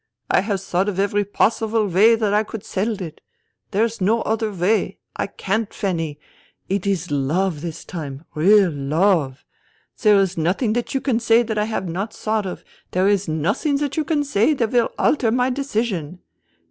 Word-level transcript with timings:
I 0.31 0.41
have 0.41 0.63
thought 0.63 0.89
of 0.89 0.99
every 0.99 1.23
possible 1.23 1.85
way 1.85 2.15
that 2.15 2.33
I 2.33 2.41
could 2.41 2.63
settle 2.63 3.03
it. 3.03 3.21
There 3.69 3.85
is 3.85 4.01
no 4.01 4.23
other 4.23 4.51
way. 4.51 4.97
I 5.15 5.27
can't, 5.27 5.71
Fanny. 5.71 6.19
It 6.67 6.87
is 6.87 7.11
love, 7.11 7.61
this 7.61 7.85
time, 7.85 8.25
real 8.33 8.71
love. 8.71 9.45
There 10.01 10.19
is 10.19 10.39
nothing 10.39 10.73
that 10.73 10.95
you 10.95 11.01
can 11.01 11.19
say 11.19 11.43
that 11.43 11.59
I 11.59 11.65
have 11.65 11.87
not 11.87 12.11
thought 12.15 12.47
of. 12.47 12.63
There 12.89 13.07
is 13.07 13.27
nothing 13.27 13.77
that 13.77 13.95
you 13.95 14.03
can 14.03 14.23
say 14.23 14.55
that 14.55 14.71
will 14.71 14.89
alter 14.97 15.29
my 15.29 15.51
decision....' 15.51 16.17